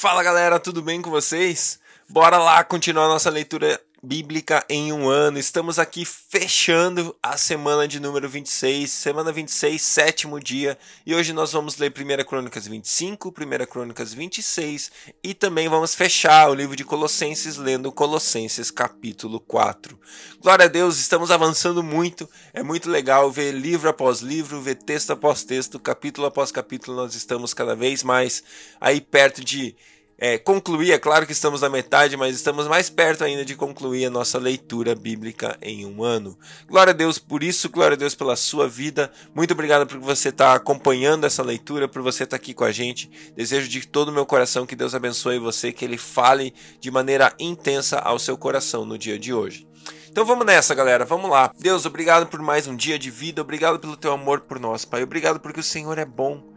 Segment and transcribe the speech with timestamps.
[0.00, 1.78] Fala galera, tudo bem com vocês?
[2.08, 5.38] Bora lá continuar nossa leitura bíblica em um ano.
[5.38, 11.52] Estamos aqui fechando a semana de número 26, semana 26, sétimo dia, e hoje nós
[11.52, 14.90] vamos ler 1 Crônicas 25, 1 Crônicas 26
[15.22, 19.98] e também vamos fechar o livro de Colossenses lendo Colossenses capítulo 4.
[20.40, 25.10] Glória a Deus, estamos avançando muito, é muito legal ver livro após livro, ver texto
[25.10, 28.42] após texto, capítulo após capítulo, nós estamos cada vez mais
[28.80, 29.76] aí perto de
[30.20, 30.92] é, concluir.
[30.92, 34.38] É claro que estamos na metade, mas estamos mais perto ainda de concluir a nossa
[34.38, 36.38] leitura bíblica em um ano.
[36.68, 39.10] Glória a Deus por isso, glória a Deus pela sua vida.
[39.34, 43.10] Muito obrigado por você estar acompanhando essa leitura, por você estar aqui com a gente.
[43.34, 47.32] Desejo de todo o meu coração que Deus abençoe você, que Ele fale de maneira
[47.38, 49.66] intensa ao seu coração no dia de hoje.
[50.10, 51.04] Então vamos nessa, galera.
[51.04, 51.50] Vamos lá.
[51.58, 53.40] Deus, obrigado por mais um dia de vida.
[53.40, 55.02] Obrigado pelo teu amor por nós, Pai.
[55.02, 56.49] Obrigado porque o Senhor é bom.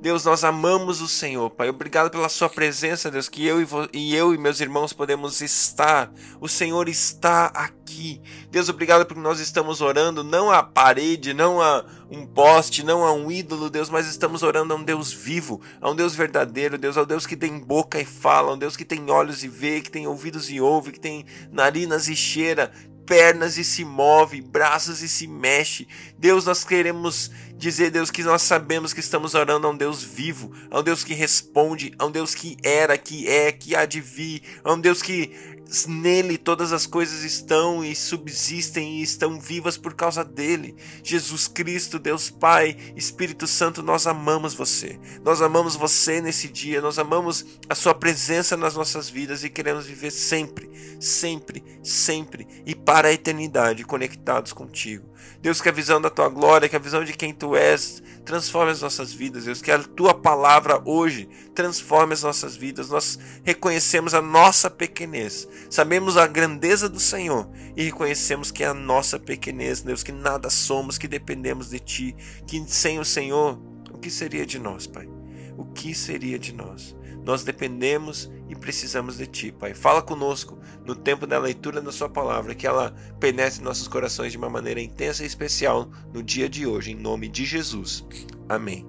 [0.00, 1.68] Deus, nós amamos o Senhor, Pai.
[1.68, 6.10] Obrigado pela Sua presença, Deus, que eu e, e eu e meus irmãos podemos estar.
[6.40, 8.18] O Senhor está aqui.
[8.50, 13.12] Deus, obrigado porque nós estamos orando não a parede, não a um poste, não a
[13.12, 16.96] um ídolo, Deus, mas estamos orando a um Deus vivo, a um Deus verdadeiro, Deus,
[16.96, 19.82] ao Deus que tem boca e fala, a um Deus que tem olhos e vê,
[19.82, 22.72] que tem ouvidos e ouve, que tem narinas e cheira,
[23.10, 25.88] pernas e se move, braços e se mexe.
[26.16, 30.52] Deus, nós queremos dizer, Deus, que nós sabemos que estamos orando a um Deus vivo,
[30.70, 34.00] a um Deus que responde, a um Deus que era, que é, que há de
[34.00, 39.76] vir, a um Deus que nele todas as coisas estão e subsistem e estão vivas
[39.76, 40.74] por causa dele.
[41.02, 44.98] Jesus Cristo, Deus Pai, Espírito Santo, nós amamos você.
[45.22, 49.86] Nós amamos você nesse dia, nós amamos a sua presença nas nossas vidas e queremos
[49.86, 55.10] viver sempre, sempre, sempre e para a eternidade conectados contigo.
[55.40, 58.72] Deus, que a visão da tua glória, que a visão de quem tu és, transforme
[58.72, 59.44] as nossas vidas.
[59.44, 62.90] Deus, que a tua palavra hoje transforme as nossas vidas.
[62.90, 68.74] Nós reconhecemos a nossa pequenez, sabemos a grandeza do Senhor e reconhecemos que é a
[68.74, 73.60] nossa pequenez, Deus, que nada somos, que dependemos de ti, que sem o Senhor,
[73.92, 75.08] o que seria de nós, Pai?
[75.56, 76.96] O que seria de nós?
[77.24, 79.74] Nós dependemos e precisamos de Ti, Pai.
[79.74, 84.38] Fala conosco no tempo da leitura da Sua palavra, que ela penetre nossos corações de
[84.38, 88.06] uma maneira intensa e especial no dia de hoje, em nome de Jesus.
[88.48, 88.86] Amém.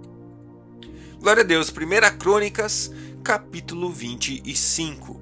[1.19, 1.69] Glória a Deus.
[1.69, 2.91] 1 Crônicas,
[3.23, 5.19] capítulo 25.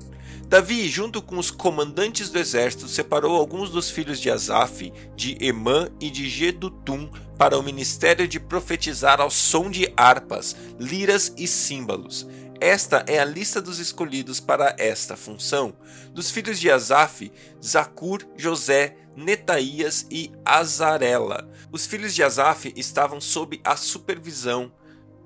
[0.49, 5.87] Davi, junto com os comandantes do exército, separou alguns dos filhos de Asaf, de Emã
[6.01, 12.27] e de Gedutum para o ministério de profetizar ao som de harpas, liras e símbolos.
[12.59, 15.71] Esta é a lista dos escolhidos para esta função.
[16.13, 17.31] Dos filhos de Asaf,
[17.63, 21.47] Zacur, José, Netaías e Azarela.
[21.71, 24.71] Os filhos de Asaf estavam sob a supervisão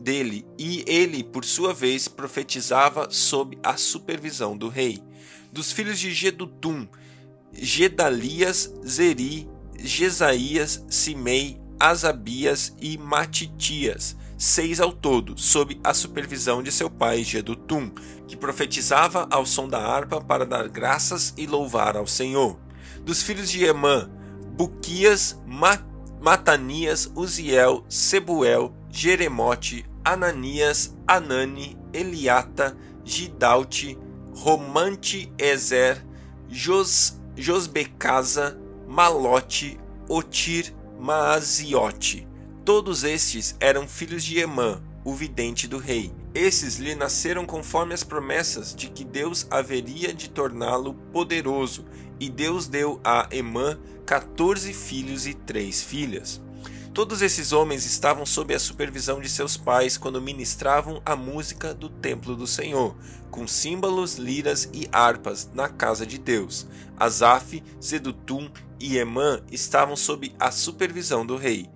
[0.04, 5.02] dele, e ele, por sua vez, profetizava sob a supervisão do rei.
[5.54, 6.88] Dos filhos de Gedutum,
[7.54, 9.48] Gedalias, Zeri,
[9.78, 17.90] Jesaías, Simei, Asabias e Matitias seis ao todo, sob a supervisão de seu pai Gedutum,
[18.28, 22.60] que profetizava ao som da harpa para dar graças e louvar ao Senhor.
[23.06, 24.10] Dos filhos de Emã,
[24.58, 25.40] Buquias,
[26.20, 32.76] Matanias, Uziel, Sebuel, Jeremote, Ananias, Anani, Eliata,
[33.06, 33.98] Gidalte,
[34.36, 36.04] Romante Ezer,
[36.50, 39.80] Jos, Josbecasa, Malote,
[40.10, 42.28] Otir, Maaziote.
[42.66, 46.14] Todos estes eram filhos de Emã, o vidente do rei.
[46.34, 51.86] Esses lhe nasceram conforme as promessas de que Deus haveria de torná-lo poderoso,
[52.20, 53.78] e Deus deu a Emã
[54.08, 56.42] quatorze filhos e três filhas.
[56.94, 61.90] Todos esses homens estavam sob a supervisão de seus pais quando ministravam a música do
[61.90, 62.96] templo do Senhor,
[63.32, 66.68] com símbolos, liras e harpas na casa de Deus.
[66.96, 68.48] Asaf, Zedutum
[68.80, 71.68] e Emã estavam sob a supervisão do rei.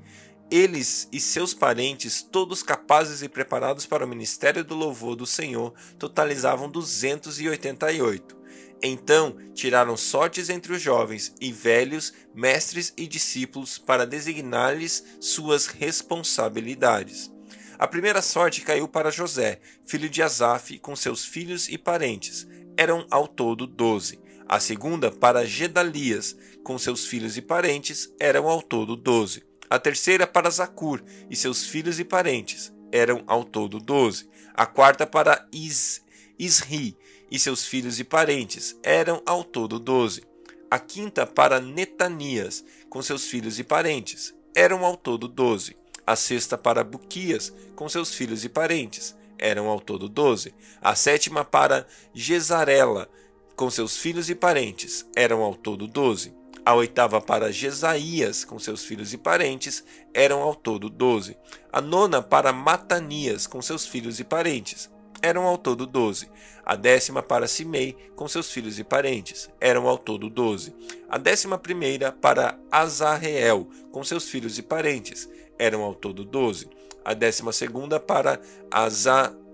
[0.51, 5.73] Eles e seus parentes, todos capazes e preparados para o ministério do louvor do Senhor,
[5.97, 8.36] totalizavam 288.
[8.81, 17.31] Então tiraram sortes entre os jovens e velhos, mestres e discípulos, para designar-lhes suas responsabilidades.
[17.79, 22.47] A primeira sorte caiu para José, filho de Asaf, com seus filhos e parentes.
[22.75, 24.19] Eram ao todo doze.
[24.47, 28.11] A segunda para Gedalias, com seus filhos e parentes.
[28.19, 29.43] Eram ao todo doze.
[29.69, 34.29] A terceira para Zacur e seus filhos e parentes, eram ao todo doze.
[34.53, 36.01] A quarta para Is,
[36.39, 36.97] Isri
[37.29, 40.23] e seus filhos e parentes, eram ao todo doze.
[40.69, 45.77] A quinta para Netanias, com seus filhos e parentes, eram ao todo doze.
[46.05, 50.53] A sexta para Buquias, com seus filhos e parentes, eram ao todo doze.
[50.81, 53.09] A sétima para Gesarela,
[53.55, 56.33] com seus filhos e parentes, eram ao todo doze.
[56.65, 59.83] A oitava para Jesaías, com seus filhos e parentes,
[60.13, 61.37] eram ao todo doze.
[61.71, 64.89] A nona para Matanias, com seus filhos e parentes,
[65.21, 66.29] eram ao todo doze.
[66.65, 70.75] A décima para Simei, com seus filhos e parentes, eram ao todo doze.
[71.09, 76.69] A décima primeira para Azarreel, com seus filhos e parentes, eram ao todo doze.
[77.03, 78.39] A décima segunda para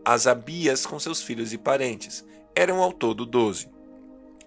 [0.03, 2.25] Azabias, com seus filhos e parentes,
[2.55, 3.69] eram ao todo doze.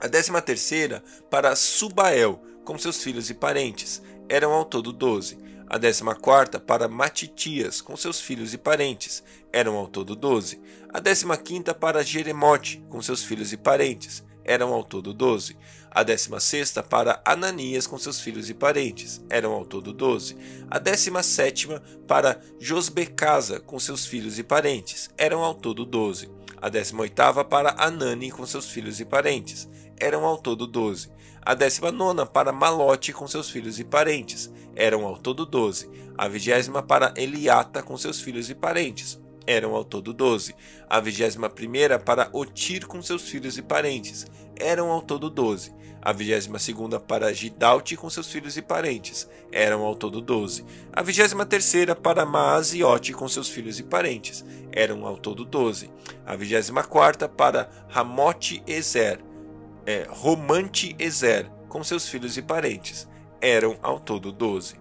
[0.01, 5.79] A décima terceira para Subael, com seus filhos e parentes, eram ao todo doze a
[5.79, 9.23] décima quarta para Matitias, com seus filhos e parentes,
[9.53, 10.61] eram ao todo doze.
[10.93, 15.57] A décima quinta para Jeremote, com seus filhos e parentes, eram ao todo doze.
[15.91, 20.37] A décima sexta para Ananias, com seus filhos e parentes, eram ao todo doze.
[20.71, 26.31] A décima sétima para Josbecasa, com seus filhos e parentes, eram ao todo doze.
[26.61, 29.69] A décima oitava para Anani, com seus filhos e parentes,
[29.99, 31.11] eram ao todo doze.
[31.43, 35.89] A décima nona para Malote com seus filhos e parentes, eram ao todo doze.
[36.17, 40.55] A vigésima para Eliata com seus filhos e parentes, eram ao todo doze.
[40.89, 44.27] A vigésima primeira para Otir com seus filhos e parentes,
[44.59, 45.73] eram ao todo doze.
[46.03, 50.65] A vigésima segunda para Gidalte com seus filhos e parentes, eram ao todo doze.
[50.93, 55.91] A vigésima terceira para Maaziote com seus filhos e parentes, eram ao todo doze.
[56.27, 59.21] A vigésima quarta para Ramote Ezer,
[59.87, 63.09] é, Romante Ezer, com seus filhos e parentes,
[63.41, 64.75] eram ao todo doze.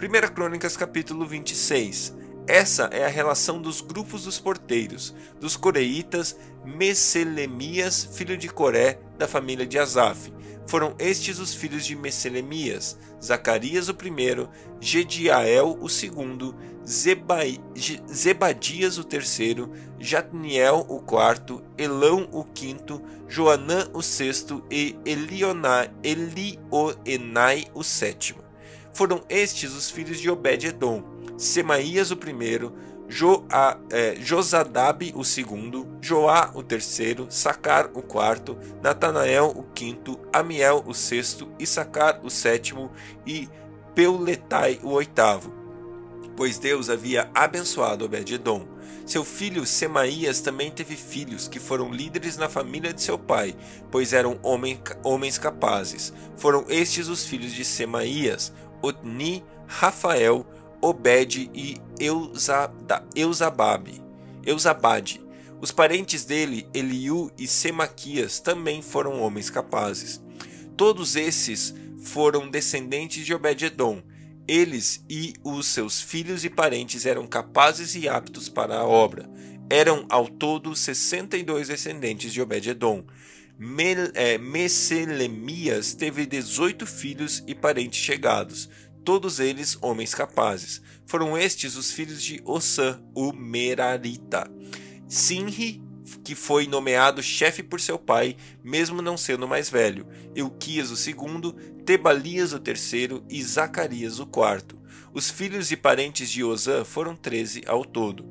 [0.00, 2.16] 1 Crônicas capítulo 26
[2.48, 6.34] essa é a relação dos grupos dos porteiros, dos coreitas,
[6.64, 10.32] Messelemias, filho de Coré, da família de Asaf.
[10.68, 16.54] Foram estes os filhos de Messelemias, Zacarias o primeiro, Gediael o segundo,
[18.14, 27.66] Zebadias o terceiro, Jatniel o quarto, Elão o quinto, Joanã o sexto e Elionai, Elioenai
[27.74, 28.44] o sétimo.
[28.92, 31.02] Foram estes os filhos de Obed-edom,
[31.38, 32.74] Semaías o primeiro,
[33.08, 40.20] jo, a, é, Josadab o segundo, Joá o terceiro, Sacar o quarto, Natanael o quinto,
[40.32, 42.90] Amiel o sexto, Issacar o sétimo
[43.26, 43.48] e
[43.94, 45.52] Peuletai o oitavo.
[46.36, 48.68] Pois Deus havia abençoado Obed-edom.
[49.04, 53.56] Seu filho Semaías também teve filhos que foram líderes na família de seu pai,
[53.90, 54.38] pois eram
[55.02, 56.12] homens capazes.
[56.36, 58.52] Foram estes os filhos de Semaías,
[58.82, 60.46] Otni, Rafael,
[60.80, 61.76] Obed e
[63.14, 64.00] Eusababe,
[64.44, 65.20] Eusabade.
[65.60, 70.22] Os parentes dele, Eliú e Semaquias, também foram homens capazes.
[70.76, 74.00] Todos esses foram descendentes de Obed-edom.
[74.46, 79.28] Eles e os seus filhos e parentes eram capazes e aptos para a obra.
[79.68, 83.04] Eram ao todo 62 descendentes de Obed-edom.
[84.40, 88.70] Messelemias teve 18 filhos e parentes chegados
[89.08, 90.82] todos eles homens capazes.
[91.06, 94.46] Foram estes os filhos de Osã, o Merarita.
[95.08, 95.82] Sinri,
[96.22, 100.06] que foi nomeado chefe por seu pai, mesmo não sendo mais velho,
[100.36, 101.54] Euquias o segundo,
[101.86, 104.78] Tebalias o terceiro e Zacarias o quarto.
[105.14, 108.26] Os filhos e parentes de Osã foram treze ao todo.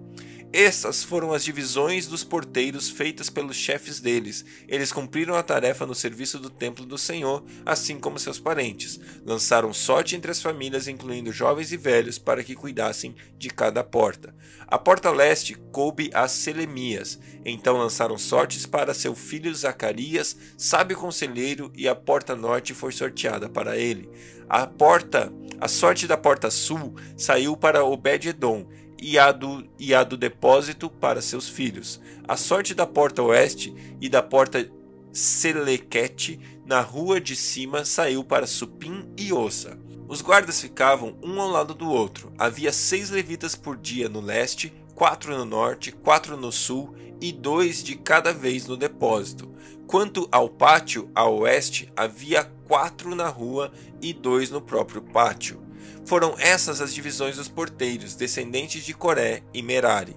[0.53, 4.45] Estas foram as divisões dos porteiros feitas pelos chefes deles.
[4.67, 8.97] Eles cumpriram a tarefa no serviço do templo do Senhor, assim como seus parentes.
[9.25, 14.33] Lançaram sorte entre as famílias, incluindo jovens e velhos, para que cuidassem de cada porta.
[14.65, 17.19] A porta leste coube a Selemias.
[17.43, 23.49] Então lançaram sortes para seu filho Zacarias, sábio conselheiro, e a porta norte foi sorteada
[23.49, 24.09] para ele.
[24.47, 28.65] A porta, a sorte da porta sul saiu para Obed-edom
[28.99, 31.99] e a, do, e a do depósito para seus filhos.
[32.27, 34.69] A sorte da porta oeste e da porta
[35.11, 39.79] Selequete na rua de cima saiu para Supim e Ossa.
[40.07, 42.31] Os guardas ficavam um ao lado do outro.
[42.37, 47.83] Havia seis levitas por dia no leste, quatro no norte, quatro no sul e dois
[47.83, 49.51] de cada vez no depósito.
[49.85, 55.61] Quanto ao pátio a oeste, havia quatro na rua e dois no próprio pátio.
[56.05, 60.15] Foram essas as divisões dos porteiros, descendentes de Coré e Merari.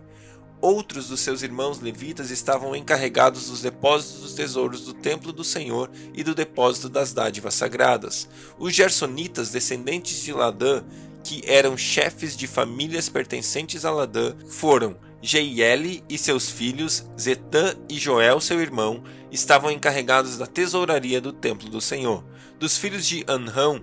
[0.61, 5.91] Outros dos seus irmãos levitas estavam encarregados dos depósitos dos tesouros do templo do Senhor
[6.15, 8.29] e do depósito das dádivas sagradas.
[8.59, 10.85] Os gersonitas, descendentes de Ladã,
[11.25, 17.99] que eram chefes de famílias pertencentes a Ladã, foram Jeiele e seus filhos, Zetã e
[17.99, 22.25] Joel, seu irmão, estavam encarregados da tesouraria do templo do Senhor.
[22.59, 23.83] Dos filhos de Anrão,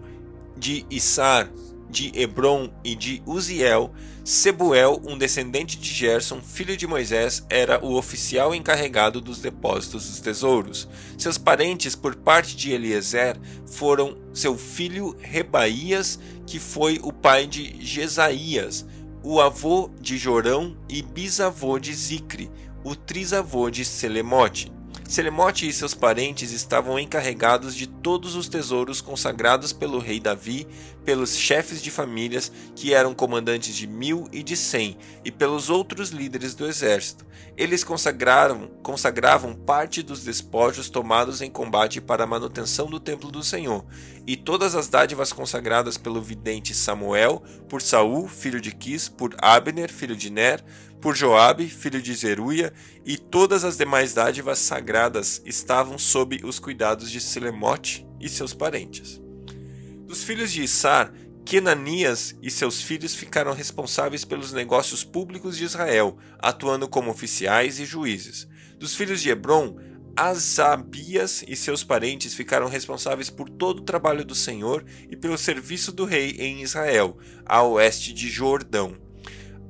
[0.55, 1.51] de Issar,
[1.89, 7.95] de Hebron e de Uziel, Sebuel, um descendente de Gerson, filho de Moisés, era o
[7.95, 10.87] oficial encarregado dos depósitos dos tesouros.
[11.17, 17.77] Seus parentes, por parte de Eliezer, foram seu filho Rebaías, que foi o pai de
[17.79, 18.85] Jesaías,
[19.23, 22.51] o avô de Jorão e bisavô de Zicre,
[22.83, 24.71] o trisavô de Selemote.
[25.07, 30.67] Selemote e seus parentes estavam encarregados de todos os tesouros consagrados pelo rei Davi,
[31.07, 36.09] pelos chefes de famílias, que eram comandantes de mil e de cem, e pelos outros
[36.09, 37.25] líderes do exército.
[37.55, 43.41] Eles consagraram, consagravam parte dos despojos tomados em combate para a manutenção do templo do
[43.41, 43.85] Senhor,
[44.27, 49.89] e todas as dádivas consagradas pelo vidente Samuel, por Saul, filho de Quis, por Abner,
[49.89, 50.61] filho de Ner,
[50.99, 52.73] por Joabe, filho de Zeruia,
[53.05, 59.25] e todas as demais dádivas sagradas estavam sob os cuidados de Silemote e seus parentes.
[60.07, 61.11] Dos filhos de Issar,
[61.43, 67.85] Kenanias e seus filhos ficaram responsáveis pelos negócios públicos de Israel, atuando como oficiais e
[67.85, 68.47] juízes.
[68.79, 69.77] Dos filhos de Hebron,
[70.15, 75.91] Asabias e seus parentes ficaram responsáveis por todo o trabalho do Senhor e pelo serviço
[75.91, 78.95] do rei em Israel, a oeste de Jordão.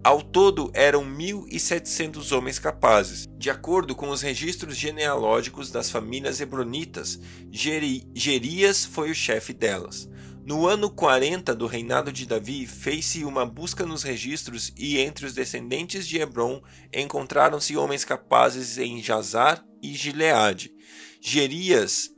[0.04, 3.28] Ao todo eram 1.700 homens capazes.
[3.38, 7.20] De acordo com os registros genealógicos das famílias hebronitas,
[7.52, 10.08] Geri Gerias foi o chefe delas.
[10.48, 15.34] No ano 40 do reinado de Davi, fez-se uma busca nos registros e entre os
[15.34, 16.62] descendentes de Hebron
[16.94, 20.74] encontraram-se homens capazes em Jazar e Gileade.
[21.20, 22.12] Gerias,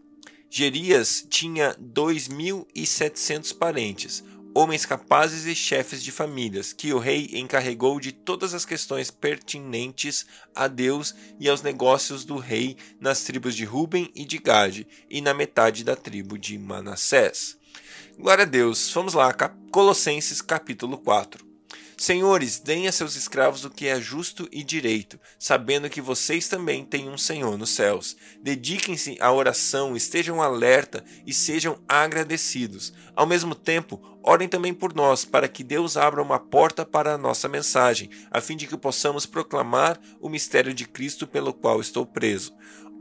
[0.47, 8.11] Gerias tinha 2.700 parentes, homens capazes e chefes de famílias, que o rei encarregou de
[8.11, 14.11] todas as questões pertinentes a Deus e aos negócios do rei nas tribos de Ruben
[14.13, 17.57] e de Gade, e na metade da tribo de Manassés.
[18.21, 18.91] Glória a Deus.
[18.93, 19.33] Vamos lá,
[19.71, 21.47] Colossenses capítulo 4.
[21.97, 26.83] Senhores, deem a seus escravos o que é justo e direito, sabendo que vocês também
[26.83, 28.17] têm um Senhor nos céus.
[28.41, 32.93] Dediquem-se à oração, estejam alerta e sejam agradecidos.
[33.15, 37.17] Ao mesmo tempo, orem também por nós, para que Deus abra uma porta para a
[37.17, 42.05] nossa mensagem, a fim de que possamos proclamar o mistério de Cristo pelo qual estou
[42.05, 42.53] preso.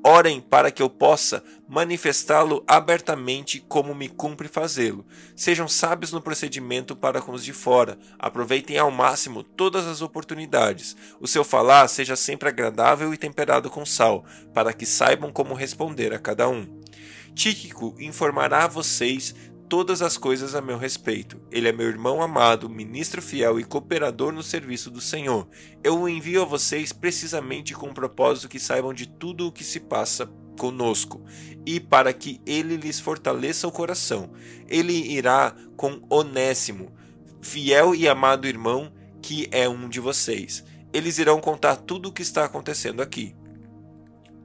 [0.05, 5.05] Orem para que eu possa manifestá-lo abertamente como me cumpre fazê-lo.
[5.35, 7.99] Sejam sábios no procedimento para com os de fora.
[8.19, 10.97] Aproveitem ao máximo todas as oportunidades.
[11.21, 14.25] O seu falar seja sempre agradável e temperado com sal,
[14.55, 16.67] para que saibam como responder a cada um.
[17.35, 19.35] Tíquico informará vocês
[19.69, 21.41] todas as coisas a meu respeito.
[21.51, 25.47] Ele é meu irmão amado, ministro fiel e cooperador no serviço do Senhor.
[25.85, 29.63] Eu o envio a vocês precisamente com o propósito que saibam de tudo o que
[29.63, 30.27] se passa
[30.59, 31.23] conosco
[31.65, 34.33] e para que ele lhes fortaleça o coração.
[34.67, 36.91] Ele irá com Onésimo,
[37.41, 40.65] fiel e amado irmão que é um de vocês.
[40.93, 43.35] Eles irão contar tudo o que está acontecendo aqui.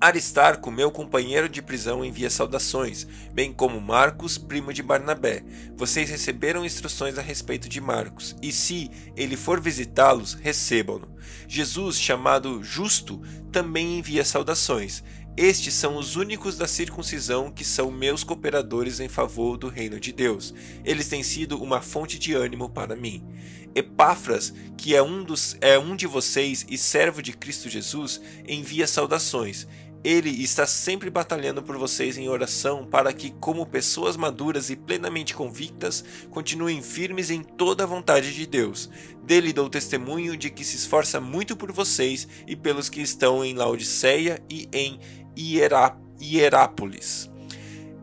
[0.03, 5.45] Aristarco, meu companheiro de prisão, envia saudações, bem como Marcos, primo de Barnabé.
[5.77, 11.07] Vocês receberam instruções a respeito de Marcos, e se ele for visitá-los, recebam-no.
[11.47, 15.01] Jesus, chamado Justo, também envia saudações.
[15.37, 20.11] Estes são os únicos da circuncisão que são meus cooperadores em favor do reino de
[20.11, 20.53] Deus.
[20.83, 23.25] Eles têm sido uma fonte de ânimo para mim.
[23.73, 28.85] Epáfras, que é um, dos, é um de vocês e servo de Cristo Jesus, envia
[28.85, 29.67] saudações.
[30.03, 35.33] Ele está sempre batalhando por vocês em oração para que, como pessoas maduras e plenamente
[35.33, 38.89] convictas, continuem firmes em toda a vontade de Deus.
[39.23, 43.53] Dele dou testemunho de que se esforça muito por vocês e pelos que estão em
[43.53, 44.99] Laodiceia e em
[45.37, 47.29] Hierá Hierápolis.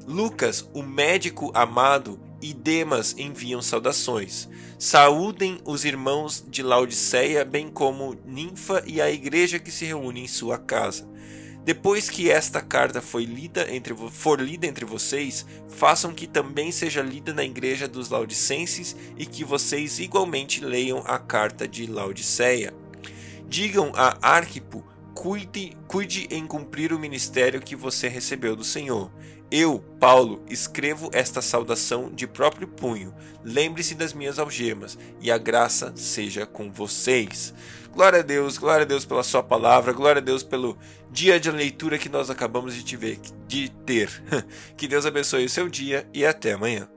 [0.07, 4.49] Lucas, o médico amado, e Demas enviam saudações.
[4.79, 10.29] Saúdem os irmãos de Laodiceia, bem como Ninfa e a igreja que se reúne em
[10.29, 11.07] sua casa.
[11.65, 17.03] Depois que esta carta foi lida entre, for lida entre vocês, façam que também seja
[17.03, 22.73] lida na igreja dos Laodicenses e que vocês igualmente leiam a carta de Laodiceia.
[23.47, 29.11] Digam a Arquipo cuide, cuide em cumprir o ministério que você recebeu do Senhor.
[29.51, 33.13] Eu, Paulo, escrevo esta saudação de próprio punho.
[33.43, 37.53] Lembre-se das minhas algemas, e a graça seja com vocês.
[37.93, 40.79] Glória a Deus, glória a Deus pela sua palavra, glória a Deus pelo
[41.11, 44.09] dia de leitura que nós acabamos de, te ver, de ter.
[44.77, 46.89] Que Deus abençoe o seu dia e até amanhã.